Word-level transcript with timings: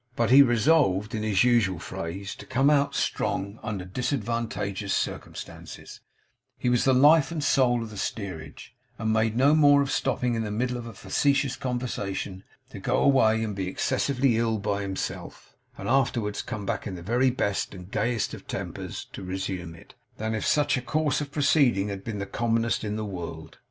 But 0.15 0.31
resolved, 0.31 1.13
in 1.13 1.21
his 1.21 1.43
usual 1.43 1.77
phrase, 1.77 2.33
to 2.37 2.47
'come 2.47 2.71
out 2.71 2.95
strong' 2.95 3.59
under 3.61 3.85
disadvantageous 3.85 4.95
circumstances, 4.95 5.99
he 6.57 6.69
was 6.69 6.85
the 6.85 6.93
life 6.95 7.31
and 7.31 7.43
soul 7.43 7.83
of 7.83 7.91
the 7.91 7.97
steerage, 7.97 8.73
and 8.97 9.13
made 9.13 9.37
no 9.37 9.53
more 9.53 9.79
of 9.83 9.91
stopping 9.91 10.33
in 10.33 10.43
the 10.43 10.49
middle 10.49 10.75
of 10.75 10.87
a 10.87 10.93
facetious 10.95 11.55
conversation 11.55 12.43
to 12.71 12.79
go 12.79 12.97
away 12.97 13.43
and 13.43 13.55
be 13.55 13.67
excessively 13.67 14.39
ill 14.39 14.57
by 14.57 14.81
himself, 14.81 15.55
and 15.77 15.87
afterwards 15.87 16.41
come 16.41 16.65
back 16.65 16.87
in 16.87 16.95
the 16.95 17.03
very 17.03 17.29
best 17.29 17.75
and 17.75 17.91
gayest 17.91 18.33
of 18.33 18.47
tempers 18.47 19.05
to 19.13 19.21
resume 19.21 19.75
it, 19.75 19.93
than 20.17 20.33
if 20.33 20.47
such 20.47 20.77
a 20.77 20.81
course 20.81 21.21
of 21.21 21.31
proceeding 21.31 21.89
had 21.89 22.03
been 22.03 22.17
the 22.17 22.25
commonest 22.25 22.83
in 22.83 22.95
the 22.95 23.05
world. 23.05 23.59